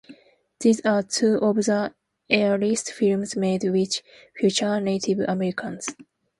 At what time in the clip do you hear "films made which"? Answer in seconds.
2.91-4.01